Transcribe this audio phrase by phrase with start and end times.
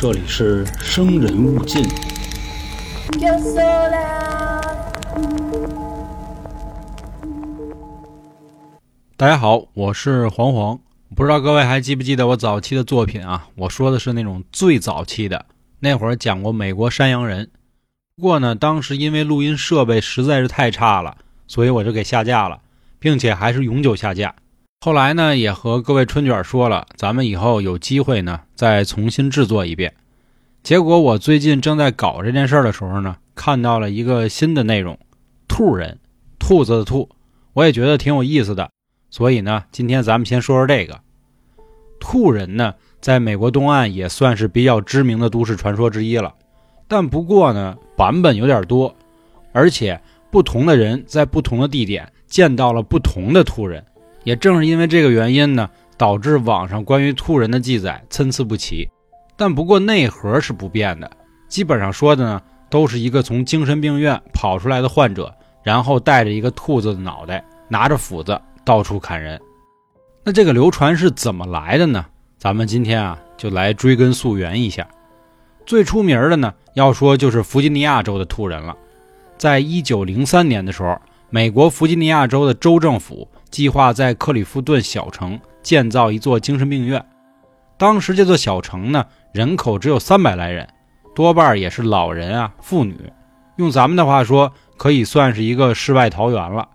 [0.00, 1.82] 这里是生人勿近。
[9.16, 10.78] 大家好，我是黄黄。
[11.16, 13.48] 不知道各位还记不记得我早期的作品啊？
[13.56, 15.46] 我说的是那种最早期的，
[15.80, 17.50] 那会儿讲过美国山羊人。
[18.14, 21.16] 不过呢，当时因为录音设备实在是太差了，
[21.48, 22.60] 所以我就给下架了，
[23.00, 24.32] 并且还是永久下架。
[24.80, 29.92] 后来呢，也和各位春卷说了，咱们以后有机会呢再重新制作一遍。
[30.62, 34.96] 结果我最近正在搞这件事儿的时候呢，看到了一个新的内容——
[35.48, 35.98] 兔人，
[36.38, 37.08] 兔子的兔，
[37.54, 38.70] 我也觉得挺有意思的。
[39.10, 41.00] 所以呢，今天咱们先说说这个
[41.98, 46.32] 兔人呢，在美国东岸也算是比较知名的都市传说之一了。
[46.86, 48.94] 但不过呢，版本有点多，
[49.52, 50.00] 而且
[50.30, 53.84] 不同的人在不同的地点见到了不同的兔人。
[54.28, 58.86] 也正是因为这个原因呢，导致网上关于兔人的记载参差不齐。
[59.38, 61.10] 但不过内核是不变的，
[61.48, 68.38] 基本上说的呢，都是一个从精神病院跑出来的患者，然后带着一个兔子的脑袋，拿着斧子。
[68.66, 69.40] 到处砍人，
[70.22, 72.04] 那这个流传是怎么来的呢？
[72.36, 74.86] 咱们今天啊，就来追根溯源一下。
[75.64, 78.76] 最出名的呢，要说就是弗吉尼亚州的兔人了。
[79.38, 87.04] 在一九零三年的时候，美国弗吉尼亚州的州政府计划在克里夫顿小城建造一座精神病院。
[87.76, 90.66] 当时这座小城呢，人口只有三百来人，
[91.14, 92.96] 多半也是老人啊、妇女。
[93.56, 96.68] 用咱们的话说，可以算是一个世外桃源了。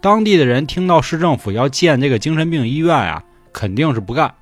[0.00, 4.34] 当地的人听到市政府要建这个精神病医院啊，肯定是不干，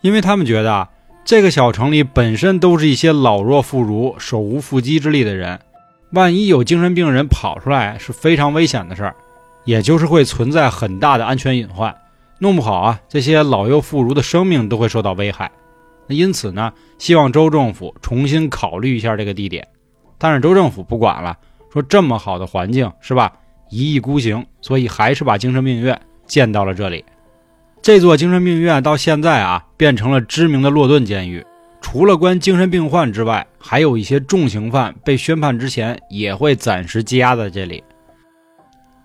[0.00, 0.88] 因为他们觉得啊，
[1.24, 5.60] 这个小城里本身都是一些老弱妇孺、手无缚鸡之力的人，
[6.10, 9.14] 万一有精神病人跑出来，是非常危险的事儿，
[9.66, 11.94] 也就是会存在很大的安全隐患，
[12.38, 15.50] 弄不好啊，这些老幼妇孺的生命都会受到危害。
[16.06, 19.66] 那因此呢，希望州政府重新考虑一下这个地点，
[20.16, 21.36] 但是州政府不管了，
[21.70, 23.32] 说这么好的环境是吧？
[23.68, 27.04] 一意孤行，所以还是把精神病院建到了这里。
[27.82, 31.44] 这座精神病院到现在啊，变成了知名的洛顿监狱。
[31.80, 37.82] 除了关精神病患之外，还有一些重刑犯被宣判之前也会暂时羁押在这里。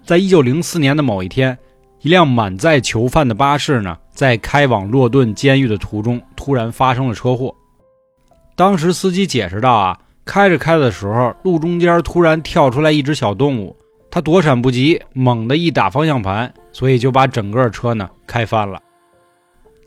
[0.03, 1.57] 在一九零四年的某一天，
[2.01, 7.56] 一辆满载囚犯的巴士呢，在开往洛顿监狱的途中突然发生了车祸。
[8.56, 13.75] 当时司机解释道啊，开着开的时候，路中间突然跳出来一只小动物。
[14.09, 18.81] 他躲闪不及，猛地一打方向盘，所以就把整个车呢开翻了。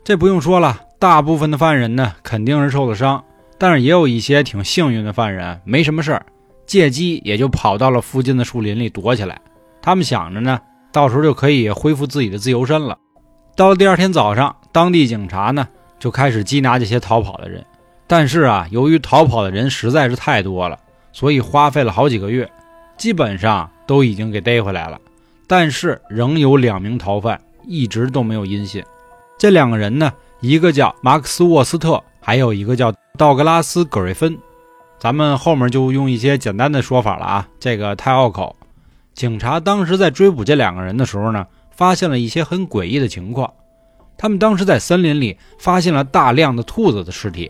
[0.03, 3.23] 这不用说了，大部分的犯人呢肯定是受了伤，
[3.59, 6.25] 但是也有一些挺幸运的犯人没什么事儿，
[6.65, 9.39] 借机也就跑到了附近的树林里躲起来。
[9.85, 10.59] 他们想着呢，
[10.91, 12.97] 到时候就可以恢复自己的自由身了。
[13.55, 15.67] 到了第二天早上，当地警察呢
[15.99, 17.63] 就开始缉拿这些逃跑的人，
[18.07, 20.79] 但是啊，由于逃跑的人实在是太多了，
[21.13, 22.51] 所以花费了好几个月，
[22.97, 23.69] 基本上。
[23.87, 24.99] 都已经给逮回来了，
[25.45, 28.83] 但是仍有两名逃犯一直都没有音信。
[29.37, 34.35] 这两个人呢，一个叫马克思沃斯特，还有一个叫道格拉斯葛瑞芬。
[34.97, 38.55] 咱们后面就用一些简单的说法了啊，这个太拗口。
[39.15, 43.51] 警察当时在追捕这两个人的时候呢，发现了一些很诡异的情况。
[44.17, 47.49] 他们当时在森林里发现了大量的兔子的尸体，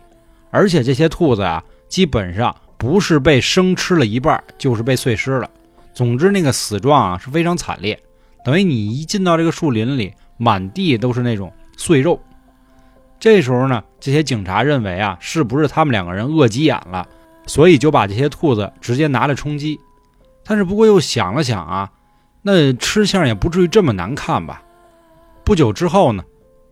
[0.51, 5.49] 而且这些兔子啊，基本上不是被生吃了一半，就是被碎尸了。
[5.91, 7.99] 总之，那个死状啊是非常惨烈，
[8.43, 12.21] 等于你一进到这个树林里，满地都是那种碎肉。
[13.19, 17.07] 这时候呢，这些警察认为啊，是不是他们两个人饿急眼了，
[17.47, 19.79] 所以就把这些兔子直接拿来充饥。
[20.45, 21.91] 但是不过又想了想啊，
[22.43, 24.61] 那吃相也不至于这么难看吧？
[25.43, 26.23] 不久之后呢，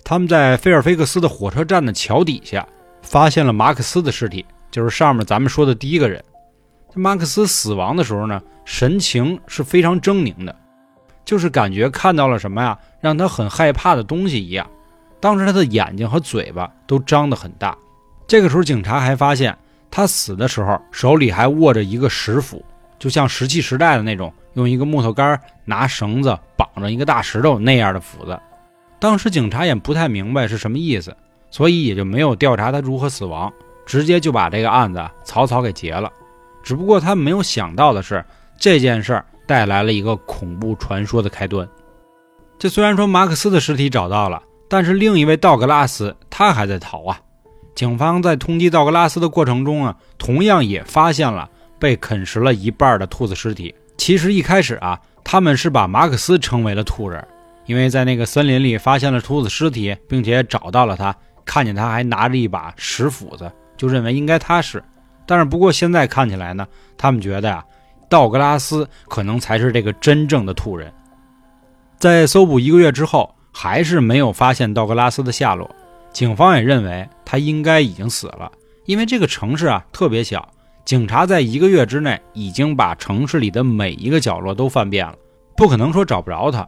[0.03, 2.67] 他们在菲尔菲克斯的火车站的桥底下
[3.01, 6.23] 发现了马克思的尸体，就是上面咱们说的第一个人。
[6.93, 10.55] 马克思死亡的时候呢，神情是非常狰狞的，
[11.25, 14.69] 就是感觉看到了什么呀，让他很害怕的东西一样。
[15.19, 17.75] 当时他的眼睛和嘴巴都张得很大。
[18.27, 19.57] 这个时候，警察还发现
[19.89, 22.63] 他死的时候手里还握着一个石斧，
[23.03, 28.39] 就像石器时代的那种，用一个木头杆拿绳子绑着一个大石头那样的斧子。
[28.97, 31.13] 当时警察也不太明白是什么意思，
[31.51, 33.51] 所以也就没有调查他如何死亡，
[33.85, 36.09] 直接就把这个案子草草给结了。
[36.63, 38.23] 只不过他没有想到的是，
[38.57, 41.67] 这件事儿带来了一个恐怖传说的开端。
[42.57, 47.19] 这虽然说马克思的尸体找到了，但是另一位道格拉斯他还在逃啊。
[47.75, 51.49] 警方在通缉道格拉斯的过程中啊，同样也发现了
[51.83, 53.75] 被啃食了一半的兔子尸体。
[53.97, 57.21] 其实一开始啊，他们是把马克思称为了兔人，
[57.65, 61.13] 因为在那个森林里发现了兔子尸体，并且找到了他，
[61.43, 63.51] 看见他还拿着一把石斧子。
[63.75, 64.81] 就认为应该他是。
[65.25, 66.65] 但是不过现在看起来呢，
[66.97, 67.61] 他们觉得呀，
[68.07, 70.89] 道格拉斯可能才是这个真正的兔人。
[71.97, 75.69] 在搜捕一个月之后，还是没有发现道格拉斯的下落。
[76.13, 78.49] 警方也认为他应该已经死了，
[78.85, 80.47] 因为这个城市啊特别小，
[80.85, 85.15] 警察在一个月之内已经把城市里的每一个角落都翻遍了，
[85.55, 86.67] 不可能说找不着他。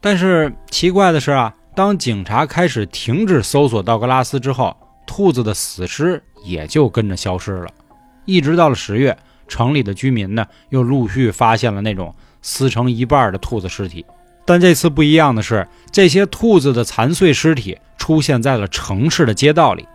[0.00, 4.76] 但是奇怪的是啊，当警察开始停止搜索道格拉斯之后，
[5.06, 7.68] 兔子的死尸也就跟着消失了。
[8.26, 9.16] 一直到了十月，
[9.48, 14.04] 城里的居民呢又陆续发现了那种撕成一半的兔子尸体。
[14.44, 19.86] 但这次不一样的是，这些兔子的残碎尸体出现在了城市的街道里。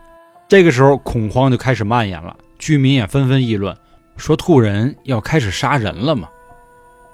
[0.48, 3.78] 这个时候，恐慌就开始蔓延了，居民也纷纷议论，
[4.18, 6.28] 说兔人要开始杀人了吗？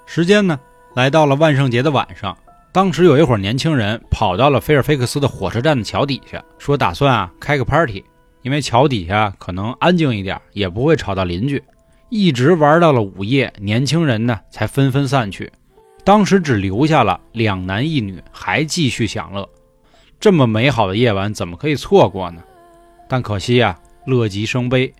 [0.06, 0.58] 时间呢，
[0.94, 2.34] 来到了万圣节的晚上。
[2.72, 8.02] 当时有一伙年轻人跑到了菲尔菲克斯的火车站的桥底下，说打算啊开个 party，
[8.40, 11.62] 因为桥底下可能安静一点，也不会吵到邻居。
[12.08, 15.52] 一直玩到了午夜，年轻人呢才纷纷散去。
[16.02, 19.46] 当时只留下了两男一女，还继续享乐。
[20.18, 22.42] 这么美好的夜晚，怎么可以错过呢？
[23.06, 24.90] 但可惜啊，乐极生悲。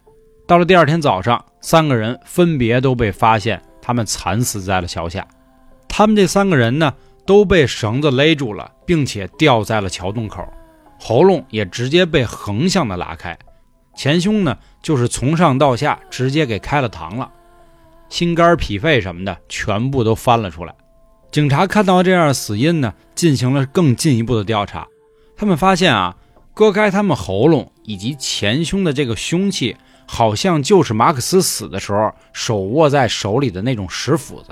[0.52, 5.26] 到了第二天早上，三个人分别都被发现，他们惨死在了桥下。
[5.88, 6.92] 他们这三个人呢？
[7.24, 10.46] 都被绳子勒住了，并且吊在了桥洞口，
[11.00, 13.38] 喉咙也直接被横向的拉开，
[13.96, 17.30] 前胸呢就是从上到下直接给开了膛了，
[18.10, 20.74] 心肝脾肺什么的全部都翻了出来。
[21.30, 24.86] 警察看到这样的死因呢，进行了更进一步的调查，
[25.34, 26.14] 他们发现啊，
[26.52, 29.74] 割开他们喉咙以及前胸的这个凶器，
[30.14, 34.48] 好像就是马克思死的时候手握在手里的那种石斧子。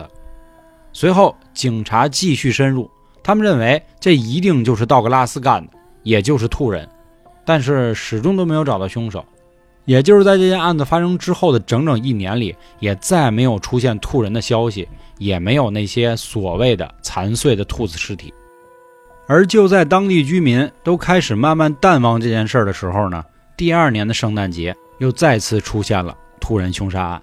[0.90, 2.90] 随后，警察继续深入，
[3.22, 5.72] 他们认为这一定就是道格拉斯干的，
[6.02, 6.88] 也就是兔人，
[7.44, 9.22] 但是始终都没有找到凶手。
[9.84, 18.32] 也就是在这件案子发生之后的整整一年里，也再没有出现兔人的消息，也没有那些所谓的残碎的兔子尸体。
[19.26, 23.22] 而就在当地居民都开始慢慢淡忘这件事的时候呢，
[23.58, 27.20] 第二年的圣诞节又再次出现了突然凶杀案。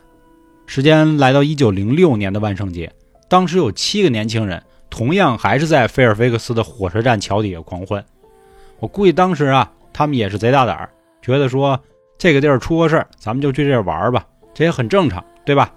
[0.65, 2.91] 时间来到一九零六年的万圣节。
[3.29, 8.03] 当时有七个年轻人，同样还是在菲尔菲克斯的火车站桥底下狂欢。
[8.79, 10.89] 我估计当时啊，他们也是贼大胆儿，
[11.21, 11.79] 觉得说
[12.17, 15.73] 这个地儿出个事儿，咱们就去这儿玩吧，这也很正常，对吧？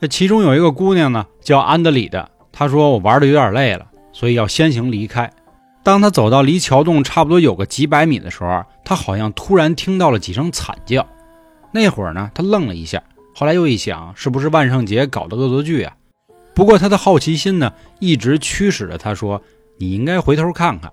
[0.00, 5.30] 这其中有一个姑娘呢，叫安德里的，她说我玩的有点累了，所以要先行离开。
[5.88, 11.08] 当他走到离桥洞差不多有个几百米的时候，他好像突然听到了几声惨叫。
[11.72, 13.02] 那会儿呢，他愣了一下，
[13.34, 15.96] 后来又一想，是不是万圣节搞的恶作剧啊？
[16.52, 19.40] 不过他的好奇心呢，一直驱使着他说
[19.80, 20.92] ：“你应该回头看看。”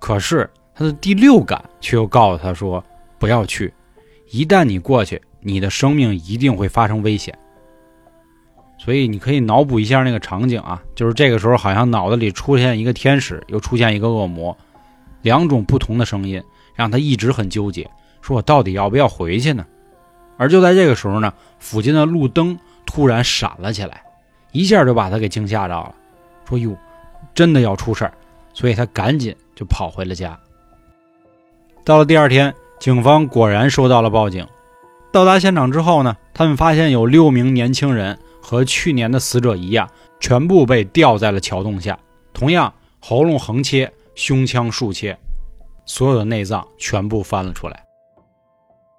[0.00, 2.84] 可是他的第六感却又告诉他说
[3.20, 3.72] ：“不要去，
[4.32, 7.32] 一旦你过去，你的生命一定会发生危险。”
[8.78, 14.56] 所以你可以脑补一下那个场景啊，就是这个时候好像脑子里出现一个天使，又出现一个恶魔，
[15.22, 16.42] 两种不同的声音，
[16.74, 17.88] 让他一直很纠结，
[18.20, 19.64] 说我到底要不要回去呢？
[20.36, 24.02] 而就在这个时候呢，附近的路灯突然闪了起来。
[24.52, 25.94] 一下就把他给惊吓到了，
[26.48, 26.74] 说：“哟，
[27.34, 28.12] 真的要出事儿！”
[28.54, 30.38] 所以他赶紧就跑回了家。
[31.84, 34.46] 到了第二天，警方果然收到了报警。
[35.12, 41.98] 到达现场之后呢，他们发现有六名年轻人和去年的死者一样，全部被吊在了桥洞下，
[42.32, 45.18] 同样喉咙横切，胸腔竖切，
[45.84, 47.82] 所有的内脏全部翻了出来。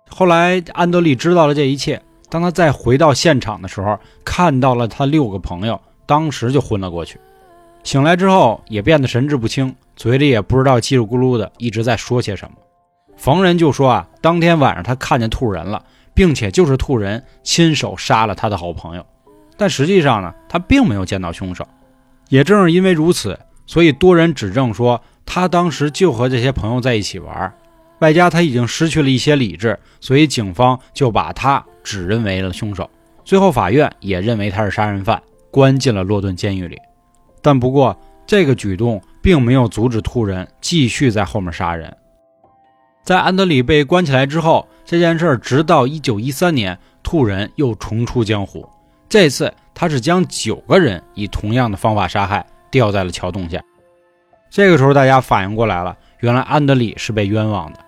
[0.09, 2.01] 后来安德利知道了这一切。
[2.29, 7.17] 当他再回到现场的时候，看到了他六个朋友，当时就昏了过去。
[7.85, 12.57] 醒来之后也变得神志不清，嘴里也不知道叽里咕噜的一直在说些什么。
[13.15, 19.05] 逢人就说啊，当天晚上他看见兔人了，并且就是兔人亲手杀了他的好朋友。
[19.57, 21.67] 但实际上呢，他并没有见到凶手。
[22.29, 27.53] 也正是因为如此，所以多人指证说他当时就和这些朋友在一起玩。
[27.99, 32.87] 外加他已经失去了一些理智，所以警方就把他指认为了凶手。
[33.25, 36.77] 最后，法院也认为他是杀人犯，关进了洛顿监狱里。
[37.41, 37.97] 但不过，
[38.27, 41.91] 这个举动并没有阻止兔人继续在后面杀人。
[43.03, 48.67] 在安德里被关起来之后，这件事直到1913年，兔人又重出江湖。
[49.09, 53.63] 这次，他是将九个人以同样的方法杀害，吊在了桥洞下。
[54.49, 57.79] 这个时候，大家反应过来了，原来安德里是被冤枉的。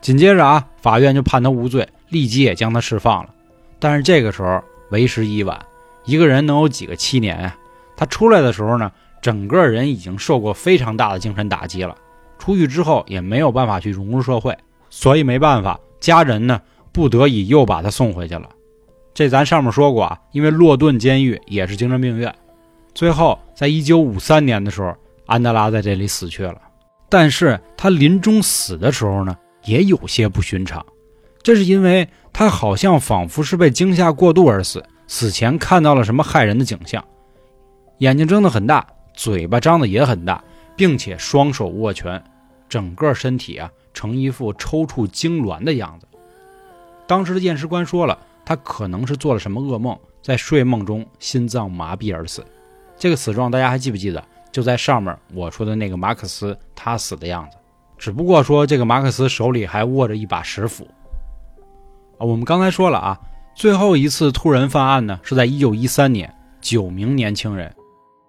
[0.00, 3.30] 紧接着啊，法院就判他无罪，立即也将他释放了。
[3.78, 5.58] 但是这个时候为时已晚，
[6.04, 7.56] 一个人能有几个七年呀？
[7.96, 11.96] 他出来的时候呢，整个人已经受过非常大的精神打击了。
[12.38, 14.56] 出狱之后也没有办法去融入社会，
[14.90, 16.60] 所以没办法，家人呢
[16.92, 18.48] 不得已又把他送回去了。
[19.14, 22.34] 这咱上面说过啊，因为洛顿监狱也是精神病院。
[22.92, 24.92] 最后，在一九五三年的时候，
[25.26, 26.60] 安德拉在这里死去了。
[27.08, 30.84] 但是他临终死的时候呢，也有些不寻常。
[31.42, 37.04] 这是因为他好像仿佛是被惊吓过度而死，死前看到了什么骇人的景象，
[37.98, 40.42] 眼睛睁得很大，嘴巴张得也很大，
[40.74, 42.20] 并且双手握拳，
[42.68, 46.08] 整个身体啊成一副抽搐痉挛的样子。
[47.06, 52.44] 当时的验尸官说了，他可能是做了什么噩梦，在睡梦中心脏麻痹而死。
[52.96, 54.22] 这个死状大家还记不记得？
[54.52, 57.56] 就在上面我说的那个马克思他死的样子，
[57.98, 60.86] 只不过说这个马克思手里还握着一把石斧。
[62.18, 63.18] 啊，我们刚才说了啊，
[63.56, 67.74] 最后一次突人犯案呢是在1913年，九名年轻人。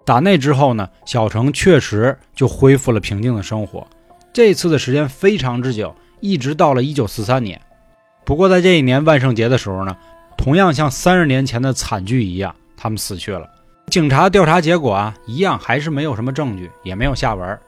[0.04, 3.86] 打那之后呢，小城确实就恢复了平静的生活。
[4.34, 7.62] 这次的时间非常之久，一直到了1943年。
[8.26, 9.96] 不过在这一年万圣节的时候呢，
[10.36, 13.48] 同样像三十年前的惨剧一样，他们死去了。
[13.88, 17.60] 警察调查结果啊，一样还是没有什么证据，也没有下文。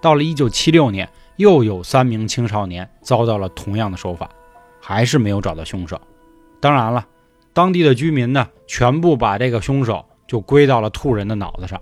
[0.00, 4.30] 到了一九七六年，又有三名青少年遭到了同样的手法，
[4.80, 6.00] 还是没有找到凶手。
[6.60, 7.04] 当然了，
[7.52, 11.80] 当地的居民呢，全部把这个凶手就归到了兔人的脑子上。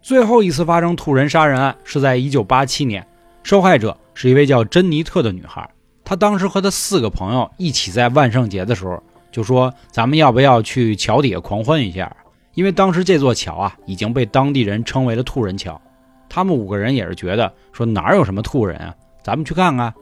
[0.00, 3.04] 最后一次发生兔人杀人案是在一九八七年，
[3.42, 5.68] 受害者是一位叫珍妮特的女孩，
[6.04, 12.14] 他当时和他四个朋友一起在万圣节的时候就说：“咱们要不要去桥底下狂欢一下？”
[12.54, 15.80] 因为当时这座桥啊已经被当地人称为了“兔人桥”，
[16.28, 19.92] 他们五个人也是觉得说哪有什么兔人啊，咱们去看看。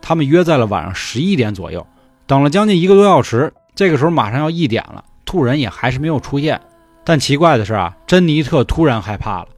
[0.00, 1.86] 他们约在了晚上十一点左右，
[2.26, 6.58] 等了将近一个多小时，这个时候马上要一点了，兔人也还是没有出现。
[7.04, 9.48] 但奇怪的是啊，珍妮特突然害怕了，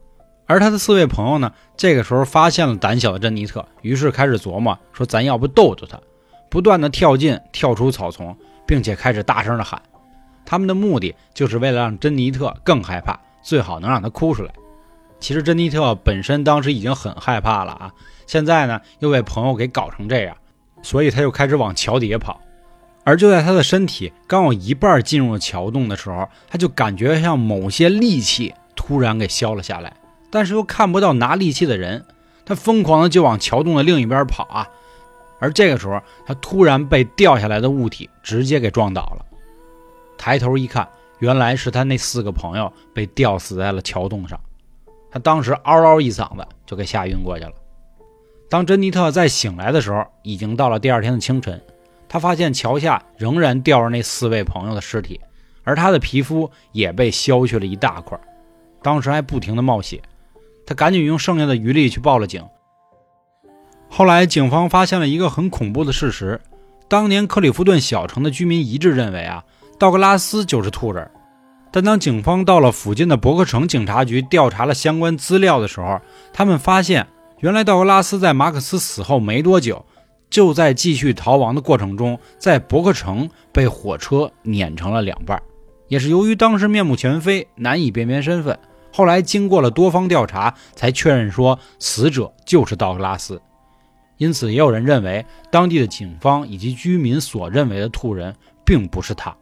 [0.45, 5.99] 而他的四位朋友呢，这个时候发现了胆小的珍妮特，于是开始琢磨说咱要不逗逗他，
[6.49, 8.35] 不断的跳进、跳出草丛，
[8.67, 9.81] 并且开始大声的喊。
[10.45, 14.53] 他们的目的就是为了让珍妮特更害怕，最好能让她哭出来。
[15.19, 17.91] 其实珍妮特本身当时已经很害怕了啊，
[18.27, 20.35] 现在呢又被朋友给搞成这样，
[20.81, 22.41] 所以他又开始往桥底下跑。
[23.05, 29.93] 而就在他的身体刚有一半进入了桥洞的时候，他就感觉像某些力气突然给消了下来，
[30.33, 32.03] 但是又看不到拿利器的人，
[32.43, 34.67] 他疯狂的就往桥洞的另一边跑啊。
[35.37, 39.23] 而这个时候，他突然被掉下来的物体直接给撞倒了。
[40.17, 44.39] 抬头一看，原来是他那四个朋友被吊死在了桥洞上。
[45.11, 47.51] 他当时嗷嗷一嗓子就给吓晕过去了。
[48.49, 51.61] 当珍妮特再醒来的时候，已经到了第二天的清晨。
[52.09, 55.21] 他发现桥下仍然吊着那四位朋友的尸体，
[55.63, 58.19] 而他的皮肤也被削去了一大块，
[58.81, 60.01] 当时还不停的冒血。
[60.65, 62.43] 他赶紧用剩下的余力去报了警。
[63.89, 66.41] 后来警方发现了一个很恐怖的事实：
[66.87, 69.43] 当年克里夫顿小城的居民一致认为啊。
[69.79, 71.09] 道格拉斯就是兔人，
[71.71, 75.99] 但当警方到了附近的伯克城警察局调查了相关资料的时候，
[76.31, 77.05] 他们发现，
[77.39, 79.85] 原来道格拉斯在马克思死后没多久，
[80.29, 85.41] 就在继续逃亡的过程中，在伯克城被火车碾成了两半。
[85.89, 88.57] 也是由于当时面目全非，难以辨别身份，
[88.95, 93.41] 后来经过了多方调查，才确认说死者就是道格拉斯。
[94.17, 98.33] 因此，也有人认为，当地的警方以及居民所认为的兔人，
[98.63, 99.35] 并不是他。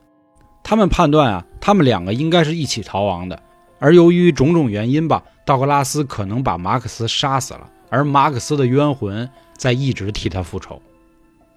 [0.63, 3.37] 他们判断啊，他们两个应该是一起逃亡的，
[3.77, 10.81] 而由于种种原因吧，道格拉斯可能把马克思杀死了，而马克思的冤魂在一直替他复仇。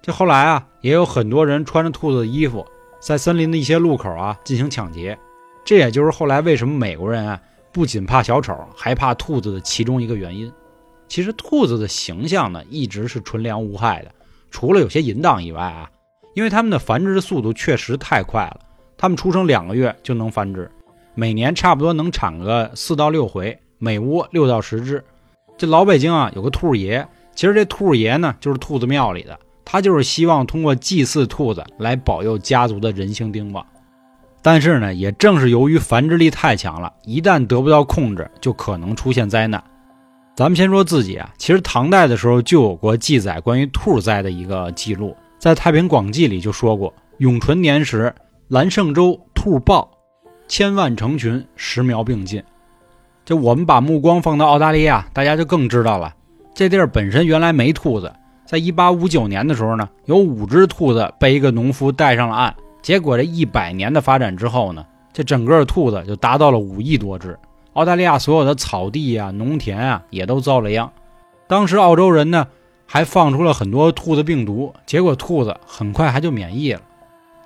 [0.01, 2.65] 这后来啊，也有很多人穿着兔子的衣服，
[2.99, 5.17] 在森林的一些路口啊进行抢劫，
[5.63, 7.39] 这也就是后来为什么美国人啊
[7.75, 10.49] 不仅怕小丑，还怕兔子的其中一个原因。
[11.09, 14.11] 其实兔子的形象呢，一直是纯良无害的，
[14.49, 15.91] 除了有些淫荡以外啊，
[16.35, 18.61] 因为它们的繁殖速度确实太快了。
[18.95, 20.71] 它们出生两个月就能繁殖，
[21.15, 25.03] 每年差不多能产个四到六回，每窝六到十只。
[25.57, 27.05] 这老北京啊有个兔爷，
[27.35, 33.67] 其实这兔爷呢就是兔子庙里的，他就是希望通过祭祀兔子来保佑家族的人兴丁旺。
[34.45, 39.63] 但是呢，也正是由于繁殖力太强了，一旦得不到控制，就可能出现灾难。
[40.35, 48.13] 咱们先说自己啊，其实唐代的时候就有过记载关于兔灾的一个记录，在《太平广记》里就说过，永淳年时。
[48.49, 49.89] 蓝胜州兔暴，
[50.47, 52.43] 千万成群，十苗并进。
[53.25, 56.13] 就我们把目光放到澳大利亚，大家就更知道了。
[56.53, 58.13] 这地儿本身原来没兔子，
[58.45, 62.55] 在一八五九年的时候呢，有五只兔子被一个农夫带上了岸。
[62.85, 67.35] 结果这一百年的发展之后呢，这整个兔子就达到了五亿多只。
[67.73, 70.93] 澳大利亚所有的草地啊、农田啊也都遭了殃。
[71.47, 72.45] 当时澳洲人呢，
[72.85, 76.81] 还放出了很多兔子病毒，结果兔子很快还就免疫了。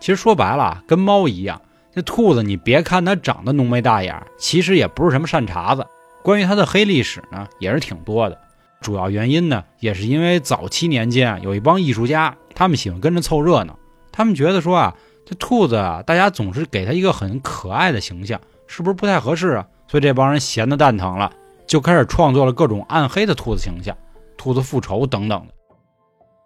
[0.02, 1.62] 其实说白了，跟猫一样，
[1.96, 5.88] 这兔子你别看它长得浓眉大眼，其实也不是什么善茬子。
[6.22, 8.38] 关于它的黑历史呢，也是挺多的。
[8.82, 13.80] 主要原因呢，也是因为早期年间啊，有一帮艺术家，他们喜欢跟着凑热闹。
[14.12, 14.98] 他们觉得说啊，
[15.30, 19.68] 这兔子啊，大家总是给它一个很可爱的形象，是不是不太合适啊？
[19.88, 21.32] 所以这帮人闲得蛋疼了，
[21.68, 23.96] 就开始创作了各种暗黑的兔子形象，
[24.38, 25.54] 兔子复仇等等的。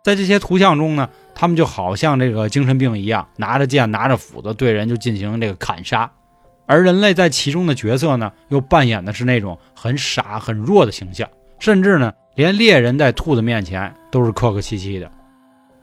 [0.03, 6.11] 在这些图像中呢，他们就好像这个精神病一样，拿着剑、拿着斧子对人就进行这个砍杀。
[6.65, 11.25] 而人类在其中的角色呢，又扮演的是那种很傻、很弱的形象，
[11.57, 15.09] 甚至呢，连猎人在兔子面前都是客客气气的。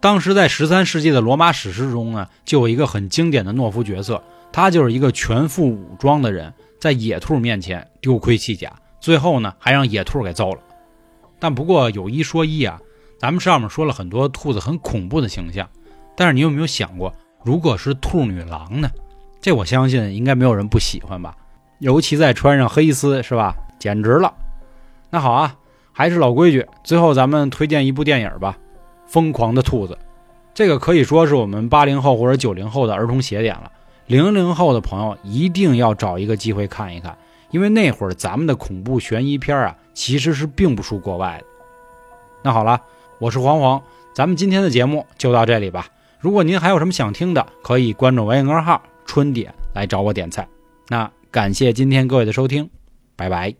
[0.01, 10.59] 当时在十三世纪的罗马史诗中呢，就有一个很经典的懦夫角色，他就是一个全副武装的人，在野兔面前丢盔弃甲，最后呢，还让野兔给揍了。
[11.39, 12.81] 但不过有一说一啊。
[13.19, 15.69] 咱们上面说了很多兔子很恐怖的形象，
[16.17, 17.15] 但是你有没有想过，
[17.45, 18.89] 如果是兔女郎呢？
[19.43, 21.37] 这我相信应该没有人不喜欢吧，
[21.81, 23.55] 尤其再穿上黑丝，是吧？
[23.79, 24.33] 简直了！
[25.11, 25.55] 那好啊，
[25.93, 28.57] 还是老规矩，最后咱们推荐一部电影吧，
[29.11, 29.95] 《疯狂的兔子》。
[30.55, 33.71] 这个可以说是我们八零后或者九零后的儿童鞋点了，
[34.07, 37.17] 零零后的朋友一定要找一个机会看一看，
[37.51, 41.45] 因为那会儿咱们的恐怖悬疑片啊，其实是并不输国外的。
[42.43, 42.81] 那好了。
[43.21, 43.83] 我是黄黄，
[44.15, 45.87] 咱们今天的节目就到这里吧。
[46.19, 50.49] 如果您还有什么想听的，可以关注微信公众号“春点”来找我点菜。
[50.89, 52.71] 那感谢今天各位的收听，
[53.15, 53.60] 拜拜。